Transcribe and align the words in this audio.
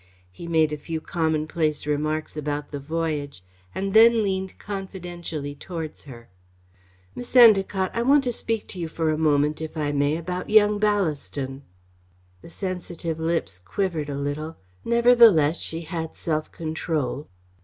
He 0.31 0.47
made 0.47 0.73
a 0.73 0.77
few 0.79 0.99
commonplace 0.99 1.85
remarks 1.85 2.35
about 2.35 2.71
the 2.71 2.79
voyage, 2.79 3.43
and 3.75 3.93
then 3.93 4.23
leaned 4.23 4.57
confidentially 4.57 5.53
towards 5.53 6.05
her. 6.05 6.27
"Miss 7.13 7.35
Endacott, 7.35 7.91
I 7.93 8.01
want 8.01 8.23
to 8.23 8.31
speak 8.33 8.65
to 8.69 8.79
you 8.79 8.87
for 8.87 9.11
a 9.11 9.15
moment, 9.19 9.61
if 9.61 9.77
I 9.77 9.91
may, 9.91 10.17
about 10.17 10.49
young 10.49 10.79
Ballaston." 10.79 11.61
The 12.41 12.49
sensitive 12.49 13.19
lips 13.19 13.59
quivered 13.59 14.09
a 14.09 14.17
little. 14.17 14.55
Nevertheless 14.83 15.59
she 15.59 15.81
had 15.81 16.15
self 16.15 16.51
control. 16.51 17.27